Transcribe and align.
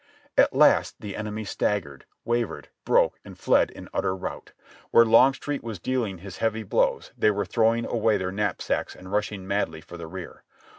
At 0.35 0.55
last 0.55 0.95
the 0.99 1.15
enemy 1.15 1.43
staggered, 1.45 2.05
wavered, 2.25 2.69
broke 2.85 3.19
and 3.23 3.37
fled 3.37 3.69
in 3.69 3.87
utter 3.93 4.15
rout. 4.15 4.51
Where 4.89 5.05
Longstreet 5.05 5.63
was 5.63 5.77
dealing 5.77 6.17
his 6.17 6.37
heavy 6.37 6.63
blows, 6.63 7.11
they 7.15 7.29
were 7.29 7.45
throwing 7.45 7.85
away 7.85 8.17
their 8.17 8.31
knapsacks 8.31 8.95
and 8.95 9.11
rushing 9.11 9.47
madly 9.47 9.79
for 9.79 9.97
the 9.97 10.07
rear. 10.07 10.43